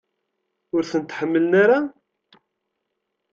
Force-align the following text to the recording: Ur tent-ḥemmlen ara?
Ur 0.75 0.81
tent-ḥemmlen 0.91 1.51
ara? 1.63 1.79